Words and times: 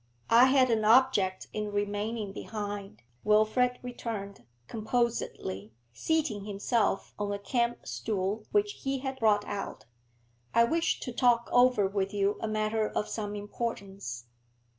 'I 0.31 0.45
had 0.45 0.71
an 0.71 0.83
object 0.83 1.45
in 1.53 1.71
remaining 1.71 2.33
behind,' 2.33 3.03
Wilfrid 3.23 3.77
returned, 3.83 4.43
composedly, 4.67 5.73
seating 5.93 6.45
himself 6.45 7.13
on 7.19 7.31
a 7.31 7.37
camp 7.37 7.85
stool 7.85 8.43
which 8.51 8.79
he 8.81 8.97
had 8.97 9.19
brought 9.19 9.45
out. 9.45 9.85
'I 10.55 10.63
wished 10.63 11.03
to 11.03 11.13
talk 11.13 11.49
over 11.51 11.85
with 11.85 12.15
you 12.15 12.39
a 12.41 12.47
matter 12.47 12.89
of 12.89 13.07
some 13.07 13.35
importance.' 13.35 14.25